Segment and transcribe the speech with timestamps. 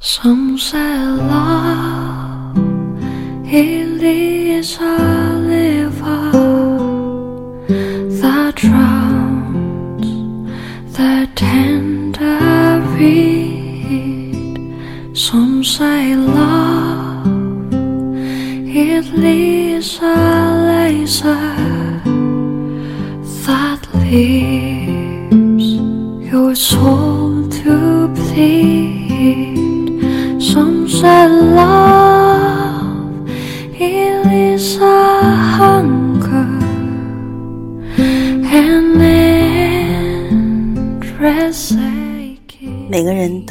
[0.00, 2.56] Some say love
[3.44, 5.17] it is a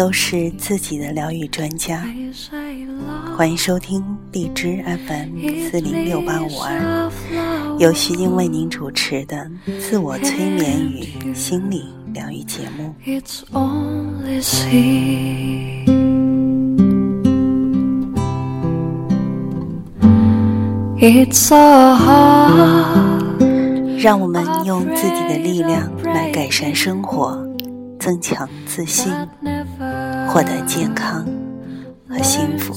[0.07, 2.07] 都是自己的疗愈专家。
[3.35, 7.11] 欢迎收听荔枝 FM 四零六八五二，
[7.77, 9.51] 由徐静为您主持的
[9.81, 12.95] 自我催眠与心理疗愈节目。
[13.05, 13.43] It's
[23.99, 27.45] 让我们用自己的力量来改善生活，
[27.99, 29.11] 增强自信
[30.27, 31.25] 获得健康
[32.07, 32.75] 和幸福。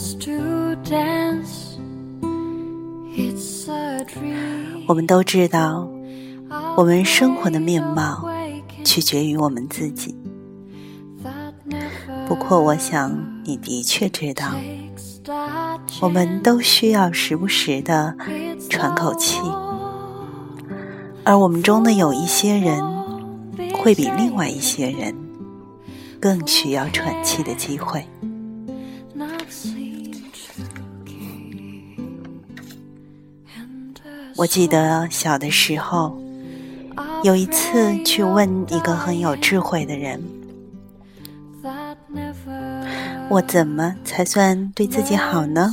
[4.87, 5.87] 我们都知道，
[6.77, 8.25] 我们生活的面貌
[8.85, 10.17] 取决于我们自己。
[12.27, 13.13] 不过，我想
[13.45, 14.53] 你的确知道，
[16.01, 18.17] 我们都需要时不时的
[18.69, 19.41] 喘口气，
[21.25, 22.83] 而我们中的有一些人
[23.75, 25.15] 会比另外一些人
[26.21, 28.05] 更需要喘气的机会。
[34.37, 36.17] 我记得小的时候，
[37.25, 40.23] 有一次去问一个很有智慧的人，
[43.29, 45.71] 我怎么才算对自己好呢？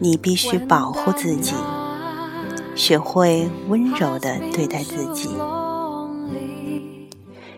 [0.00, 1.52] 你必须保护自己，
[2.78, 5.28] 学会温柔的对待自己，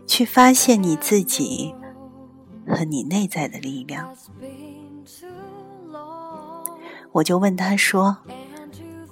[0.06, 1.74] 去发现你自己
[2.66, 4.16] 和你内在的力量。”
[7.12, 8.16] 我就问他说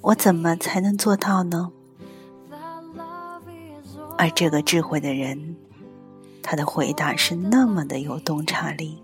[0.01, 1.73] 我怎么才能做到呢
[4.17, 5.57] 而这个智慧的人，
[6.43, 9.03] 他的回答是那么的有洞察力，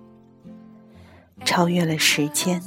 [1.44, 2.62] 超越了时间。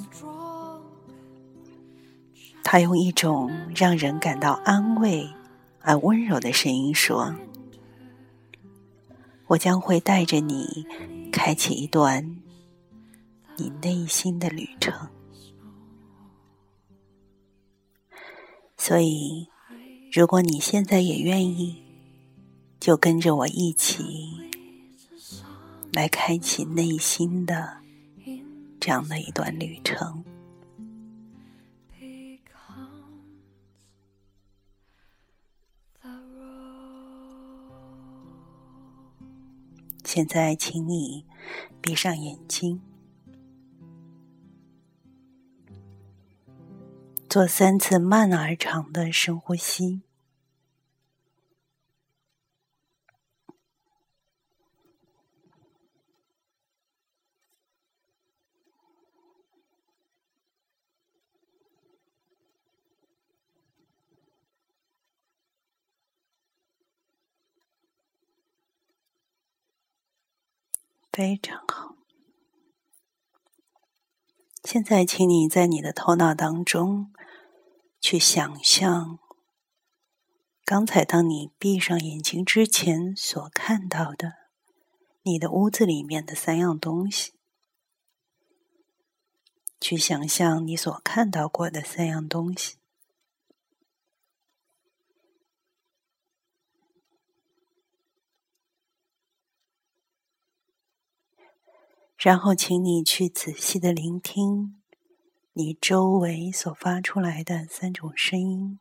[2.70, 5.26] 他用一种让人感到安慰
[5.80, 7.34] 而温柔的声音说
[9.48, 10.86] ：“我将会带着你
[11.32, 12.42] 开启一段
[13.56, 15.08] 你内心的旅程。”
[18.76, 19.48] 所以，
[20.12, 21.82] 如果你现在也愿意，
[22.82, 24.04] 就跟着我一起
[25.94, 27.78] 来开启内心的
[28.78, 30.26] 这样的一段旅程。
[40.07, 41.25] 现在，请你
[41.81, 42.81] 闭上眼睛，
[47.29, 50.06] 做三次慢而长的深呼吸。
[71.18, 71.96] 非常好。
[74.64, 77.12] 现在，请你在你的头脑当中
[78.00, 79.18] 去想象，
[80.64, 84.34] 刚才当你闭上眼睛之前所看到的，
[85.24, 87.34] 你的屋子里面的三样东西。
[89.82, 92.76] 去想象你所看到过的三样东西。
[102.18, 104.81] 然后，请你去仔细的聆听
[105.54, 108.80] 你周围所发出来的三种声音。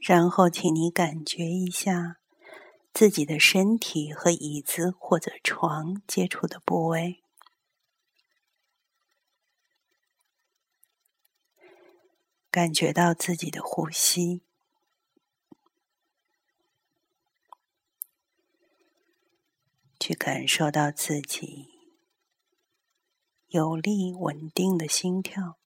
[0.00, 2.18] 然后，请你感觉一下
[2.96, 7.22] 自己的身体和椅子或者床接触的部位。
[12.50, 14.40] 感觉到自己的呼吸。
[20.00, 21.68] 去感受到自己
[23.48, 25.58] 有力稳定的心跳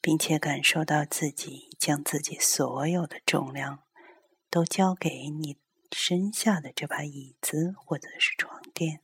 [0.00, 3.82] 并且感受到自己将自己所有的重量
[4.48, 5.58] 都交给你
[5.92, 9.02] 身下的这把椅子或者是床垫。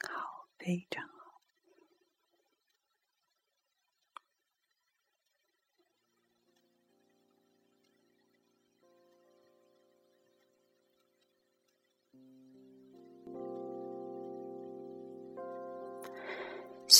[0.00, 1.15] 好，非常。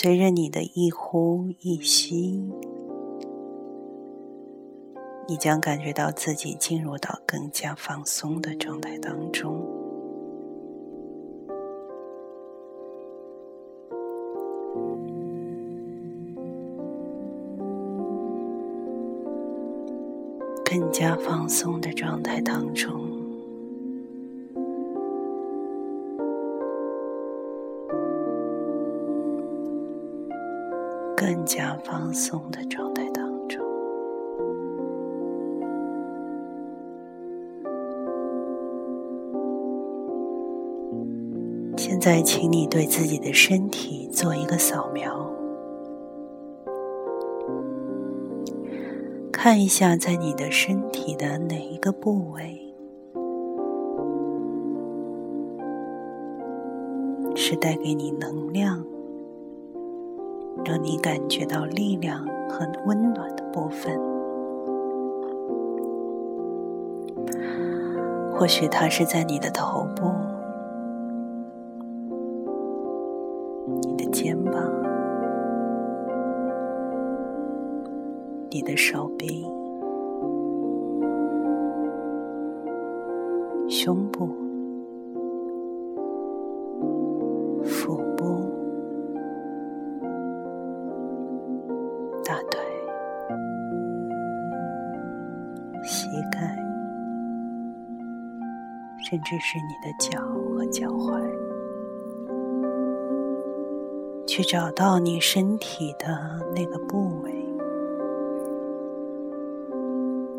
[0.06, 2.48] 随着你的一呼一吸，
[5.26, 9.60] 你将感觉到自己进入到更加放松的状态当中，
[20.64, 23.05] 更加放松的状态当中。
[31.26, 33.60] 更加放松的状态当中。
[41.76, 45.28] 现在，请你对自己的身体做一个扫描，
[49.32, 52.72] 看一下在你的身体的哪一个部位
[57.34, 58.86] 是带给你能量。
[60.66, 63.96] 让你感觉到力量和温暖的部分，
[68.32, 70.10] 或许它是在你的头部、
[73.80, 74.54] 你的肩膀、
[78.50, 79.46] 你的手臂、
[99.08, 101.22] 甚至是你的脚和脚踝，
[104.26, 106.18] 去找到你身体的
[106.52, 107.30] 那个部位，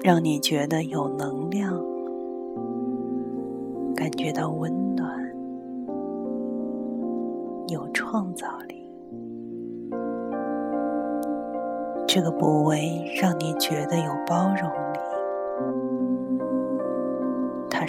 [0.04, 1.81] 让你觉得有能量，
[3.96, 5.18] 感觉到温暖，
[7.69, 8.75] 有创造力。
[12.06, 14.69] 这个部位让你觉得有包容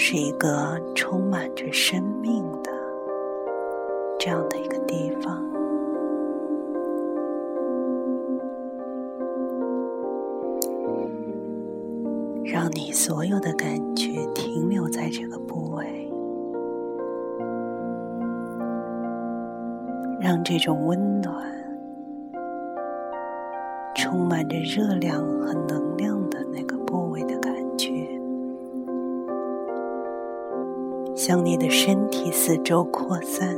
[0.00, 2.70] 是一个充满着生命的
[4.16, 5.44] 这样的一个地方，
[12.44, 16.08] 让你所有的感觉停留在这个部位，
[20.20, 21.44] 让这种温暖、
[23.96, 26.27] 充满着热量和能量
[31.28, 33.54] 向你的身体四周扩散，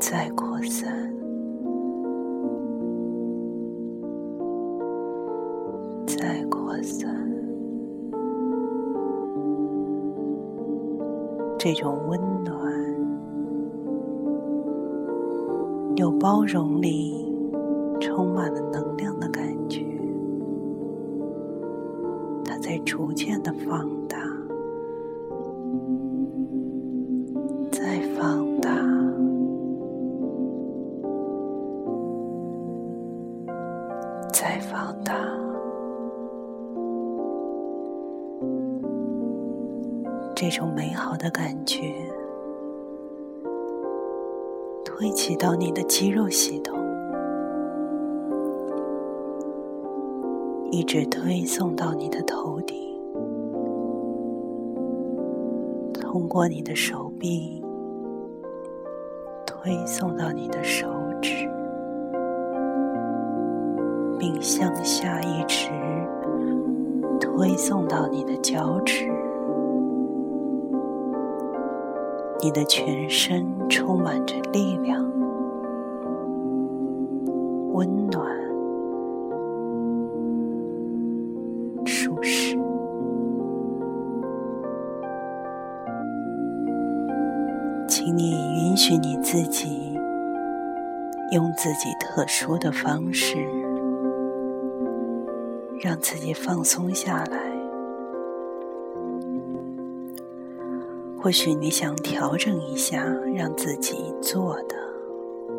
[0.00, 1.14] 再扩散，
[6.04, 7.14] 再扩散。
[11.56, 12.56] 这种温暖、
[15.94, 17.32] 有包容力、
[18.00, 19.84] 充满了能量的感觉。
[22.68, 24.18] 在逐渐的放大，
[27.72, 28.70] 再放大，
[34.30, 35.14] 再放大。
[40.34, 41.90] 这种美好的感觉
[44.84, 46.87] 推起到你的肌肉系统。
[50.70, 52.76] 一直推送到你的头顶，
[55.94, 57.62] 通过你的手臂
[59.46, 60.86] 推送到你的手
[61.22, 61.48] 指，
[64.18, 65.70] 并向下一直
[67.18, 69.08] 推送到你的脚趾。
[72.42, 75.02] 你的全身充满着力量、
[77.72, 78.47] 温暖。
[87.86, 89.98] 请你允许你自己
[91.32, 93.36] 用自己特殊的方式，
[95.80, 97.38] 让自己放松下来。
[101.20, 103.04] 或许你想调整一下，
[103.34, 104.76] 让自己坐的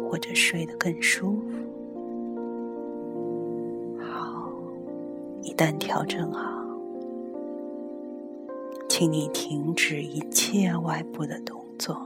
[0.10, 1.42] 或者睡得更舒服。
[4.00, 4.50] 好，
[5.42, 6.59] 一旦调整好，
[9.00, 11.98] 请你停止一切外部的动作。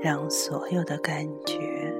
[0.00, 1.92] 让所有的感觉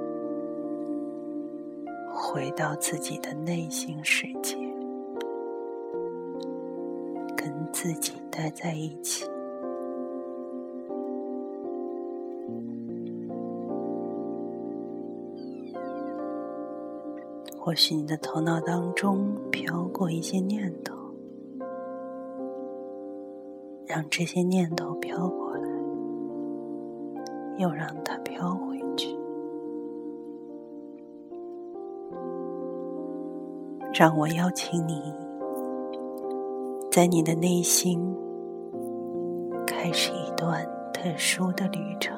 [2.09, 4.55] 回到自己的内心世界，
[7.35, 9.25] 跟自己待在一起。
[17.59, 20.96] 或许你的头脑当中飘过一些念头，
[23.97, 25.67] 让这些念头飘过来。
[27.57, 29.17] 又让它飘回去，
[33.91, 35.11] 让我邀请你，
[36.91, 37.99] 在你的内心
[39.65, 40.63] 开始一段
[40.93, 42.15] 特殊的旅程，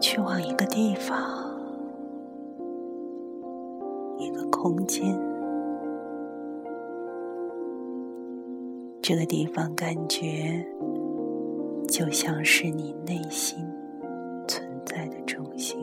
[0.00, 1.18] 去往一个地方，
[4.16, 5.29] 一个空间。
[9.10, 10.64] 这个地方感觉
[11.88, 13.58] 就像是你内心
[14.46, 15.80] 存在的中心。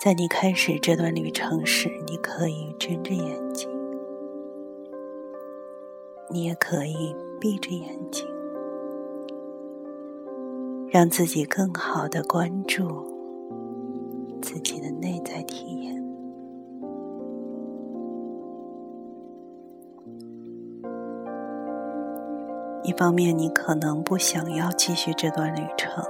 [0.00, 3.68] 在你开始这段旅程时，你可以睁着眼睛，
[6.30, 8.24] 你也可以闭着眼睛，
[10.88, 13.15] 让自己更好的关注。
[22.86, 26.04] 一方面，你可能不想要继续这段旅程，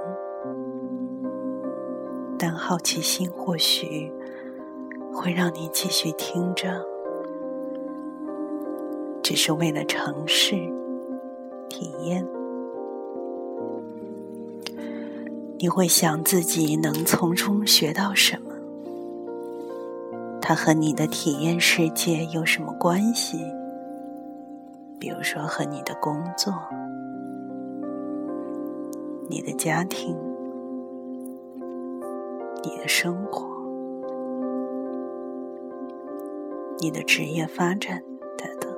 [2.38, 4.12] 但好奇心或许
[5.10, 6.84] 会让你继续听着，
[9.22, 10.54] 只是为了尝试
[11.70, 12.22] 体验。
[15.58, 18.50] 你会想自己能从中学到什么？
[20.42, 23.38] 它和你的体验世界有什么关系？
[24.98, 26.52] 比如说和你的工作、
[29.28, 30.16] 你的家庭、
[32.62, 33.46] 你的生活、
[36.78, 38.02] 你的职业发展
[38.38, 38.72] 等等。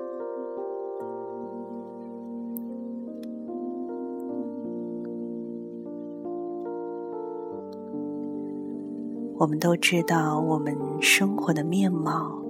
[9.37, 12.43] 我们都知道，我们生活的面貌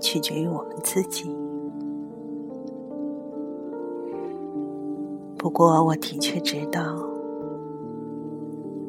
[0.00, 1.47] 取决于我们自己。
[5.48, 6.94] 不过，我的确知道，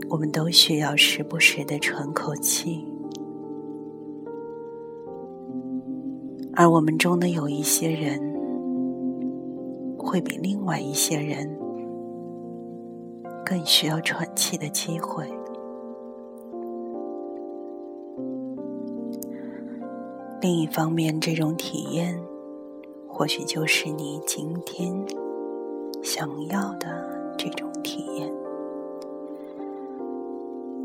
[0.10, 2.86] 我们都需要时不时的喘口气。
[6.54, 8.20] 而我们中的有一些人，
[9.98, 11.58] 会比另外一些人
[13.46, 15.26] 更需要喘气的机会。
[20.42, 22.22] 另一方面，这种体验
[23.08, 24.94] 或许就是你今天
[26.02, 28.32] 想要的这种体验。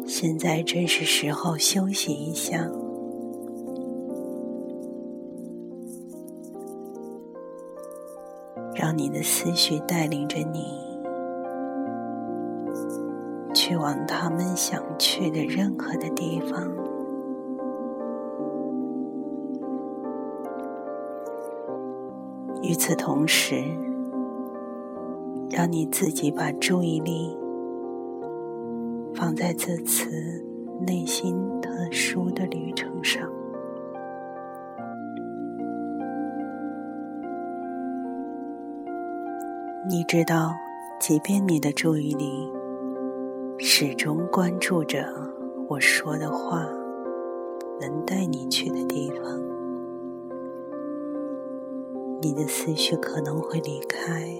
[0.06, 2.58] 现在正是时候休息一下，
[8.74, 10.78] 让你的思绪带领着你
[13.54, 16.70] 去往他们想去的任何的地方。
[22.62, 23.62] 与此同时，
[25.56, 27.32] 让你自己把注意力
[29.14, 30.10] 放在这次
[30.84, 33.30] 内心特殊的旅程上。
[39.88, 40.52] 你知道，
[40.98, 42.50] 即便你的注意力
[43.58, 45.06] 始终关注着
[45.68, 46.66] 我说的话，
[47.80, 49.40] 能带你去的地方。
[52.20, 54.36] 你的思绪可能会离开，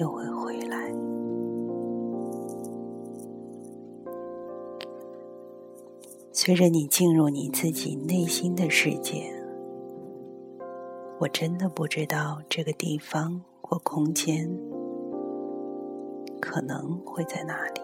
[0.00, 0.90] 又会回来。
[6.32, 9.30] 随着你进入你自己内心的世界，
[11.18, 14.50] 我真的不知道这个地方或空间
[16.40, 17.80] 可能会在哪里。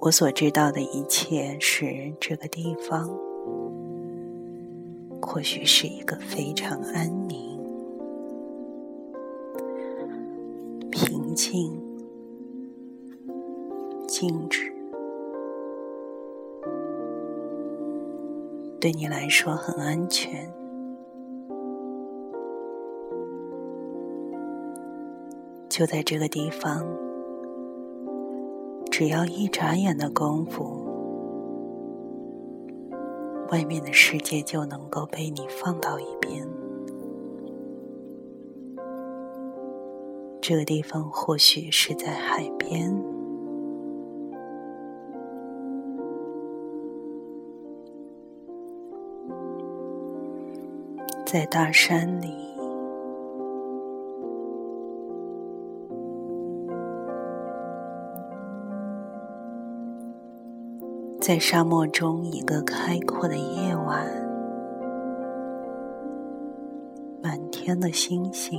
[0.00, 3.08] 我所知道的一切是这个地方，
[5.22, 7.58] 或许是一个非常安宁、
[10.90, 11.80] 平静、
[14.08, 14.72] 静止，
[18.80, 20.52] 对你来说很安全。
[25.68, 26.84] 就在这个地方，
[28.90, 30.79] 只要一眨眼的功夫，
[33.50, 36.46] 外面的世界就能够被你放到一边。
[40.40, 42.96] 这个地方或许是在海边，
[51.26, 52.49] 在大山里。
[61.20, 64.06] 在沙漠中，一个开阔的夜晚，
[67.22, 68.58] 满天的星星；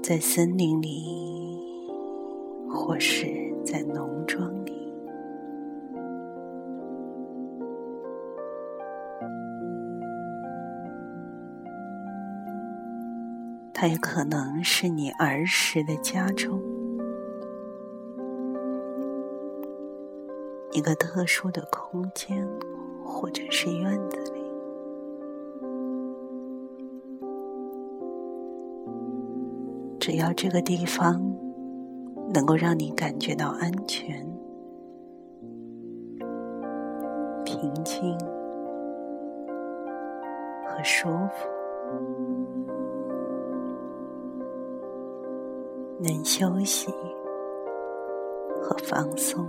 [0.00, 1.60] 在森林里，
[2.70, 3.26] 或是
[3.66, 4.94] 在农庄里，
[13.74, 16.67] 它也可能是你儿时的家中。
[20.78, 22.48] 一个特殊的空间，
[23.04, 24.40] 或者是院子里，
[29.98, 31.20] 只要这个地方
[32.32, 34.24] 能够让你感觉到安全、
[37.44, 38.16] 平静
[40.64, 41.48] 和舒服，
[46.04, 46.88] 能休息
[48.62, 49.44] 和放松。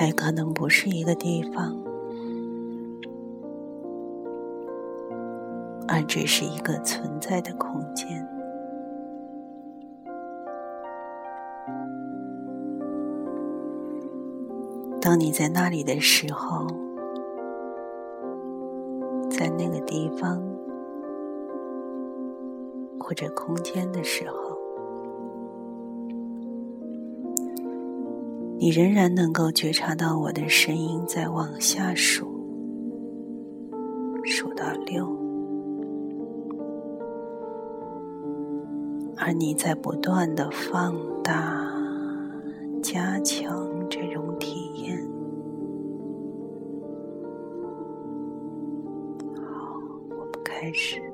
[0.00, 1.76] 还可能不是一个地方，
[5.86, 8.26] 而只是一个存在的空间。
[15.02, 16.66] 当你在那里的时候，
[19.28, 20.42] 在那个地方
[22.98, 24.49] 或者空间的时候。
[28.62, 32.26] 你仍然能够觉察到我的声音在往下数，
[34.22, 35.08] 数到六，
[39.16, 41.72] 而你在不断的放大、
[42.82, 44.94] 加强这种体验。
[49.36, 51.09] 好，我们开始。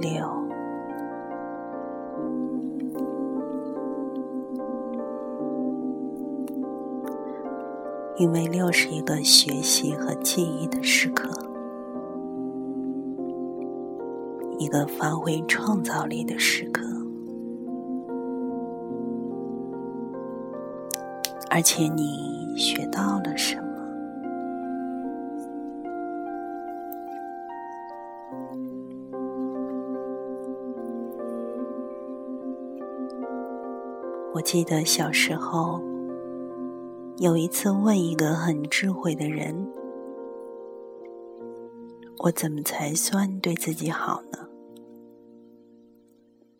[0.00, 0.26] 六。
[8.16, 11.30] 因为六是一个学习和记忆的时刻，
[14.58, 16.82] 一个发挥创造力的时刻，
[21.48, 23.69] 而且你学到了什么？
[34.40, 35.78] 我记得小时候。
[37.18, 39.54] 有一次问一个很智慧的人
[42.24, 44.48] ：“我怎么才算对自己好呢？”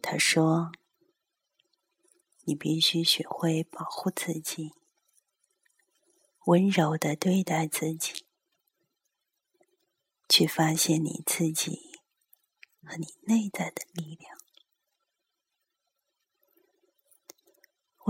[0.02, 0.70] 他说
[2.44, 4.72] ：“你必须学会保护自己，
[6.44, 8.26] 温柔的对待自己，
[10.28, 11.80] 去发现你自己
[12.84, 14.38] 和你内在的力量。”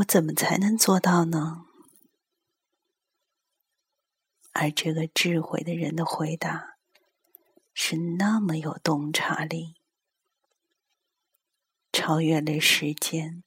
[0.00, 1.66] 我怎么才能做到呢？
[4.52, 6.76] 而这个智慧的人的回答
[7.74, 9.74] 是那么有洞察力，
[11.92, 13.42] 超越了时间。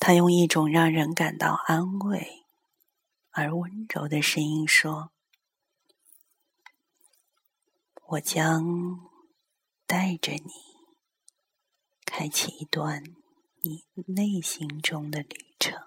[0.00, 2.44] 他用一种让人感到安慰
[3.30, 5.12] 而温柔的声音说
[8.06, 9.10] ：“我将
[9.86, 10.50] 带着你，
[12.04, 13.04] 开启一段
[13.62, 15.78] 你内心中的旅程。”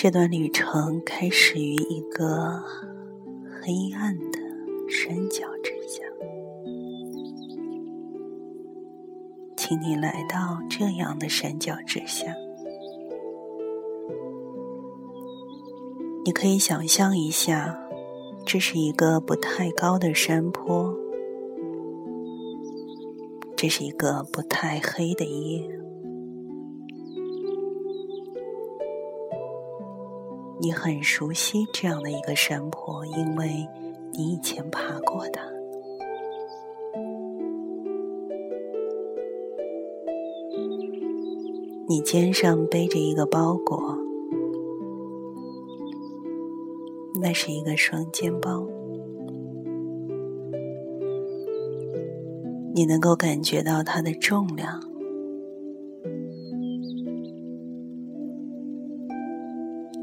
[0.00, 2.62] 这段旅程开始于一个
[3.68, 4.38] 黑暗的
[4.88, 6.02] 山脚之下，
[9.58, 12.34] 请你来到这样的山脚之下。
[16.24, 17.78] 你可以想象一下，
[18.46, 20.96] 这是一个不太高的山坡，
[23.54, 25.77] 这是一个不太黑的夜。
[30.60, 33.66] 你很熟悉这样的一个山坡，因为
[34.12, 35.40] 你以前爬过它。
[41.86, 43.96] 你肩上背着一个包裹，
[47.22, 48.66] 那是一个双肩包。
[52.74, 54.80] 你能够感觉到它的重量。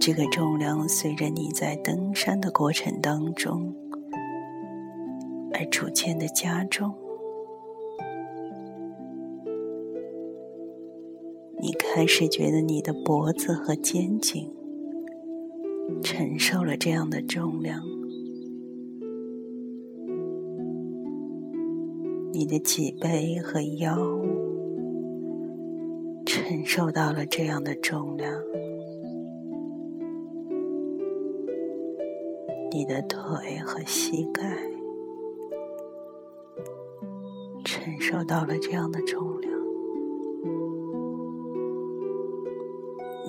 [0.06, 3.74] 这个重量随着你在登山的过程当中
[5.52, 6.94] 而逐渐的加重，
[11.60, 14.54] 你开始觉得你的脖子和肩颈
[16.04, 17.82] 承受了这样的重量，
[22.32, 23.98] 你的脊背和腰
[26.28, 28.32] 承受到了这样的重量。
[32.76, 34.44] 你的腿和膝盖
[37.64, 39.54] 承受到了这样的重量，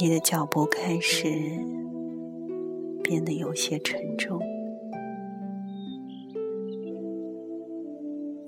[0.01, 1.29] 你的脚步开始
[3.05, 4.41] 变得有些沉重，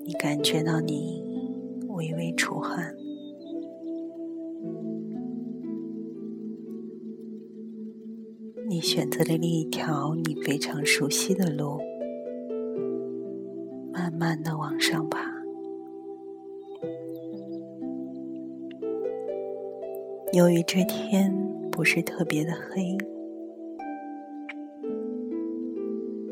[0.04, 1.22] 你感觉到你
[1.90, 2.97] 微微出汗。
[8.88, 11.78] 选择了另一条你非常熟悉的路，
[13.92, 15.20] 慢慢的往上爬。
[20.32, 21.30] 由于这天
[21.70, 22.96] 不是特别的黑，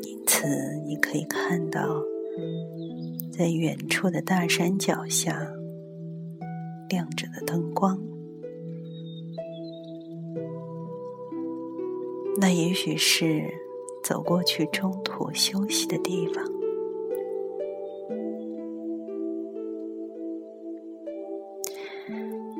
[0.01, 0.47] 因此
[0.87, 2.01] 你可以看到，
[3.31, 5.47] 在远处的大山脚下
[6.89, 8.16] 亮着的灯光。
[12.39, 13.51] 那也许是
[14.03, 16.45] 走过去中途休息的地方。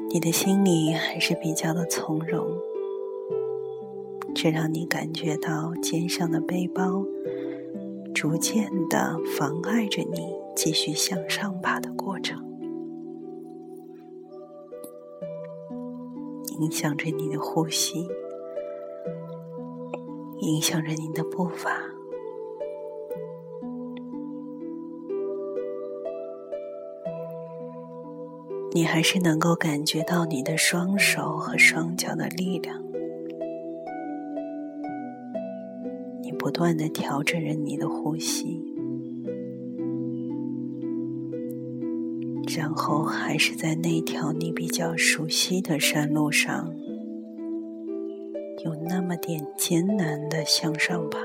[0.09, 2.57] 你的心里还是比较的从容，
[4.33, 7.05] 这让你感觉到肩上的背包
[8.15, 12.43] 逐渐的妨碍着你继续向上爬的过程，
[16.59, 18.07] 影响着你的呼吸。
[20.47, 21.69] 影响着你的步伐，
[28.71, 32.81] 你还是能够感觉到你的双手和双脚的力量。
[36.21, 38.73] 你不断的调整着你的呼吸，
[42.57, 46.73] 然后还是在那条你比较熟悉的山路上。
[48.67, 51.19] 有那么点艰难的向上爬，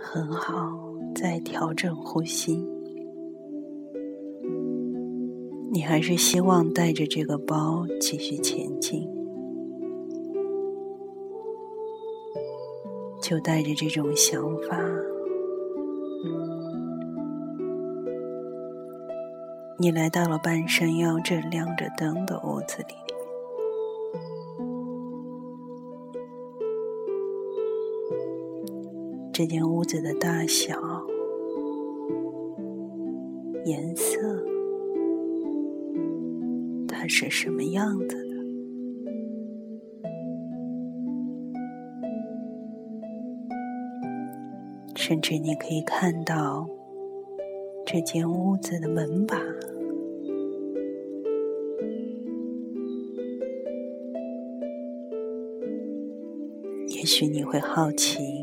[0.00, 0.70] 很好，
[1.16, 2.64] 再调整呼吸。
[5.72, 9.02] 你还是希望带着这个包继续前进，
[13.20, 14.78] 就带着这种想法，
[19.76, 22.94] 你来到了半山腰这亮着灯的屋子里。
[29.40, 30.74] 这间屋子的大小、
[33.64, 34.20] 颜色，
[36.86, 38.34] 它是什么样子的？
[44.94, 46.68] 甚至你可以看到
[47.86, 49.38] 这间屋子的门把。
[56.88, 58.39] 也许你会好奇，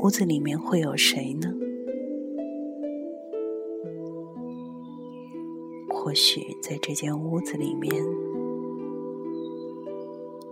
[0.00, 1.54] 屋子里面会有谁呢？
[5.88, 8.04] 或许在这间屋子里面，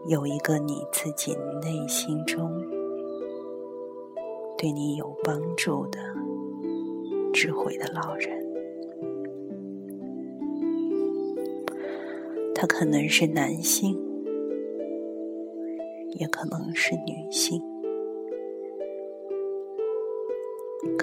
[0.08, 2.50] 有一个你自己内心中
[4.56, 5.98] 对你有帮助的
[7.34, 8.46] 智慧的老人，
[12.54, 13.98] 他可能是男性。
[16.16, 17.58] 也可能是女性，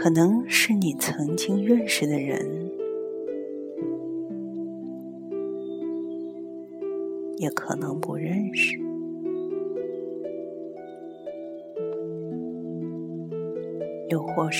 [0.02, 2.40] 可能是你曾经认识的人，
[7.36, 8.80] 也可能不认识，
[14.08, 14.52] 又或者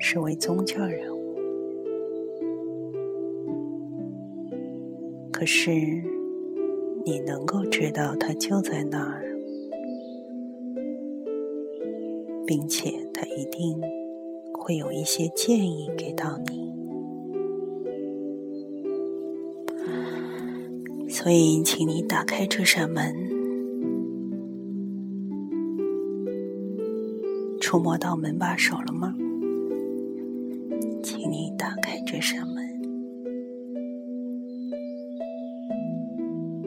[0.00, 1.36] 是位宗教人物，
[5.30, 5.70] 可是。
[7.06, 9.26] 你能够知道他就在那儿，
[12.46, 13.80] 并且他一定
[14.52, 16.64] 会有一些建议给到你。
[21.08, 23.14] 所以，请你打开这扇门，
[27.60, 29.14] 触摸到门把手了吗？
[31.02, 32.64] 请你打开这扇门。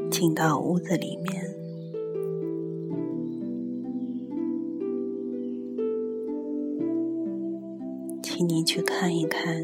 [0.09, 1.36] 进到屋子里面，
[8.57, 9.55] 你去看一看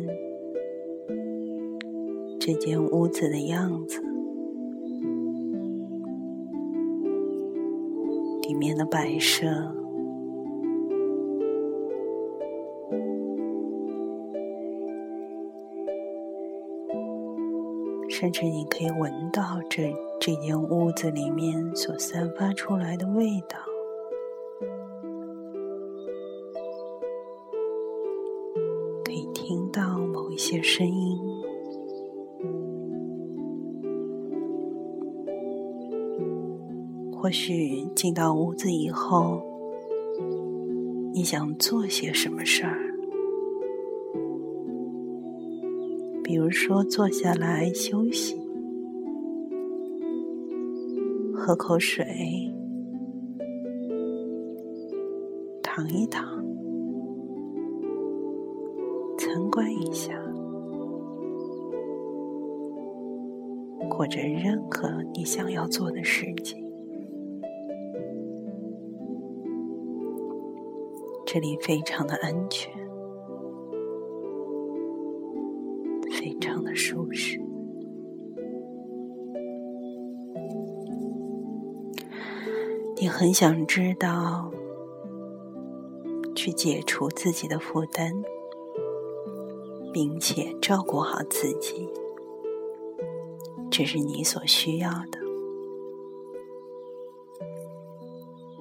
[2.40, 4.00] 这间屋子的样子，
[8.44, 9.48] 里面的摆设。
[18.08, 23.58] 甚至你可以闻到这这间屋子里面所散发出来的味道，
[30.54, 31.18] 些声音。
[37.12, 39.42] 或许进到屋子以后，
[41.12, 42.78] 你想做些什么事儿？
[46.24, 48.36] 比如说，坐下来休息，
[51.34, 52.06] 喝口水，
[55.64, 56.33] 躺一躺，
[64.04, 66.62] 或者任何你想要做的事情。
[71.26, 72.70] 这里非常的安全。
[76.12, 77.40] 非常的舒适。
[82.98, 84.52] 你很想知道，
[86.36, 88.12] 去解除自己的负担，
[89.94, 91.88] 并且照顾好自己，
[93.76, 95.18] 这是你所需要的。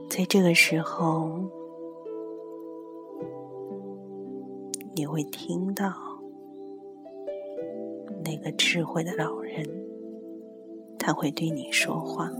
[0.09, 1.31] 在这个时候，
[4.97, 5.93] 你会听到。
[8.25, 9.69] 那个智慧的老人，
[10.99, 12.31] 他会对你说话。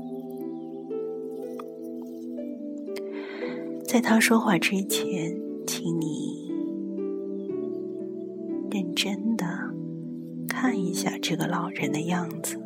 [3.87, 6.51] 在他说话之前，请你
[8.71, 9.45] 认真的
[10.49, 12.62] 看一下这个老人的样子，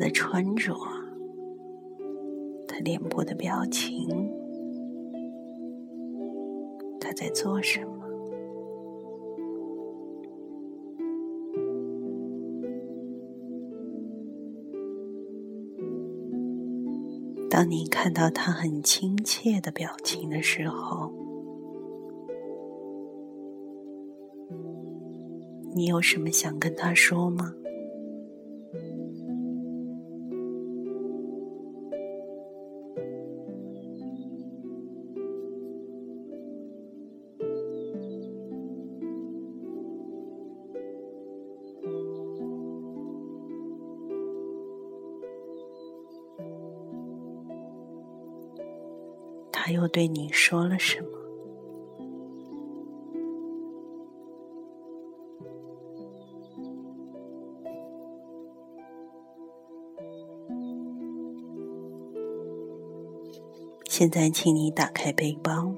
[0.00, 0.74] 的穿着，
[2.66, 4.08] 他脸部的表情，
[6.98, 7.90] 他在做什么。
[17.50, 21.12] 当你看到他很亲切的表情的时候，
[25.74, 27.54] 你有什么想跟他说吗？
[49.70, 51.08] 又对你说了什么？
[63.86, 65.74] 现在，请你打开背包，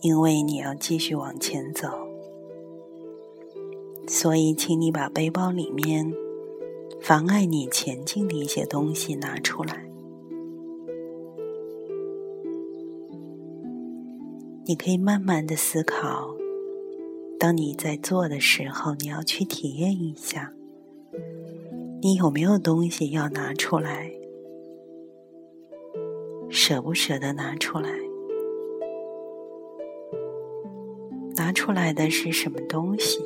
[0.00, 1.88] 因为你要继续往前走，
[4.08, 6.10] 所以，请你把背包里面
[7.02, 9.85] 妨碍你前进的一些东西拿出来。
[14.68, 16.34] 你可以慢慢的思考，
[17.38, 20.52] 当你在做的时候，你要去体验一下，
[22.02, 24.10] 你有没有东西要拿出来，
[26.50, 27.90] 舍不舍得拿出来？
[31.36, 33.20] 拿出来的是什么东西？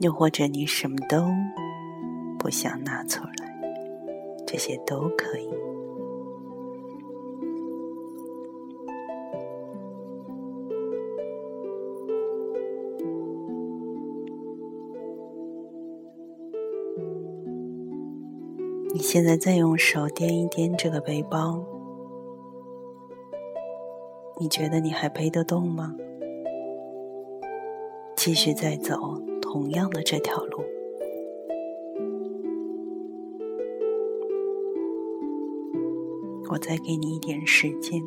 [0.00, 1.26] 又或者你什么都
[2.38, 3.49] 不想拿出来？
[4.52, 5.48] 这些都可以。
[18.92, 21.64] 你现在再用手掂一掂这个背包，
[24.40, 25.94] 你觉得你还背得动吗？
[28.16, 28.96] 继续再走
[29.40, 30.64] 同样的这条路。
[36.60, 38.00] 再给你一点时间，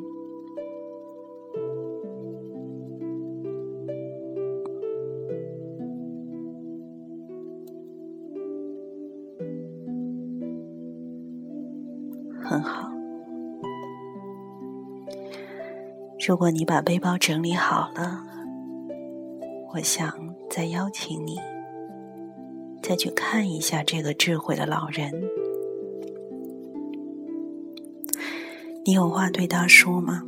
[12.42, 12.90] 很好。
[16.26, 18.24] 如果你把背包整理好了，
[19.74, 20.14] 我想
[20.50, 21.38] 再邀请你，
[22.82, 25.12] 再去看一下这个智慧的老人。
[28.86, 30.22] 你有话对他说吗？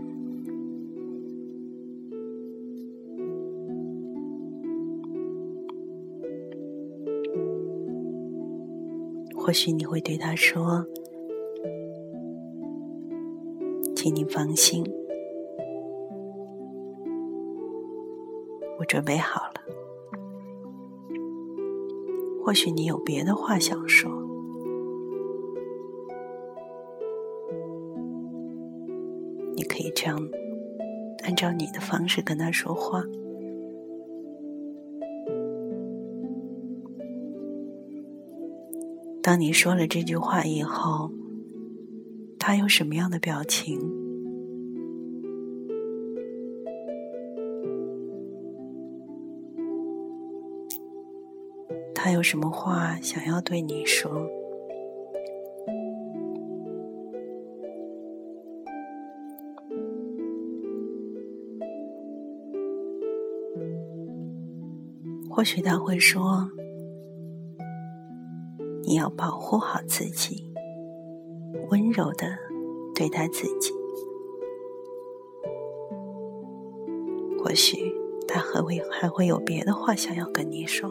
[9.36, 10.84] 或许你会对他说
[13.96, 14.84] ：“请你放心，
[18.80, 19.62] 我准备好了。”
[22.44, 24.25] 或许你有别的话想说。
[30.06, 30.30] 这样，
[31.24, 33.04] 按照你的方式跟他说话。
[39.24, 41.10] 当你说了这句话以后，
[42.38, 43.80] 他有什么样的表情？
[51.96, 54.30] 他有什么话想要对你说？
[65.36, 66.50] 或许他会说
[68.88, 70.50] ：“你要保护好自己，
[71.70, 72.26] 温柔的
[72.96, 73.74] 对待自己。”
[77.44, 77.94] 或许
[78.26, 80.90] 他还会还会有别的话想要跟你说。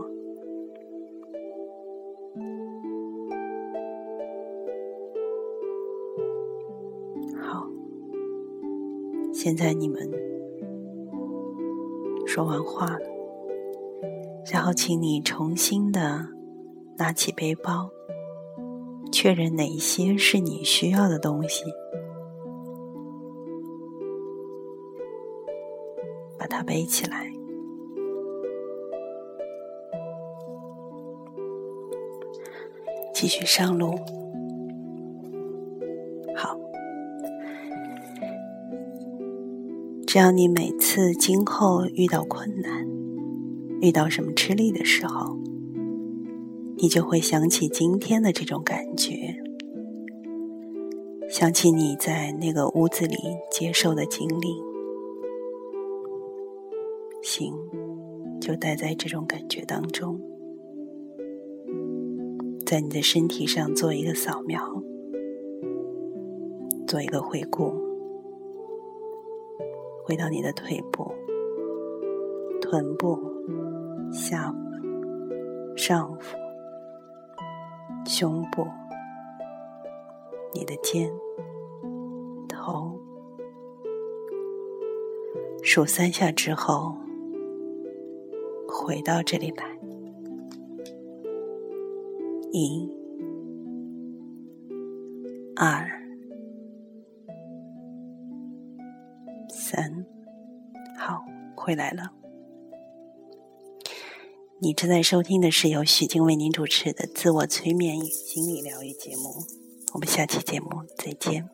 [7.41, 7.67] 好，
[9.33, 10.07] 现在你们
[12.27, 13.14] 说完话了。
[14.53, 16.29] 然后，请你重新的
[16.97, 17.91] 拿起背包，
[19.11, 21.65] 确认哪些是你需要的东西，
[26.39, 27.33] 把它背起来，
[33.13, 33.97] 继续上路。
[36.37, 36.57] 好，
[40.07, 42.84] 只要你每次今后遇到困难。
[43.85, 45.37] 遇到什么吃力的时候，
[46.79, 49.37] 你就会想起今天的这种感觉，
[51.29, 53.15] 想起你在那个屋子里
[53.51, 54.55] 接受的经历。
[57.23, 57.53] 行，
[58.41, 60.19] 就待在这种感觉当中，
[62.65, 64.83] 在你的身体上做一个扫描，
[66.87, 67.75] 做一个回顾，
[70.07, 71.13] 回到你的腿部、
[72.63, 73.35] 臀部。
[74.15, 76.39] 下腹、上腹、
[78.07, 78.65] 胸部、
[80.55, 81.11] 你的肩、
[82.49, 82.97] 头，
[85.65, 86.97] 数三下之后，
[88.69, 89.65] 回到这里来。
[92.53, 92.89] 一、
[95.57, 95.91] 二、
[99.49, 100.07] 三，
[100.97, 101.21] 好，
[101.57, 102.24] 回来了。
[104.65, 109.45] 你正在收听的是由许静为您主持的自我催眠与心理疗愈节目。
[109.93, 111.51] 我们下期节目再见。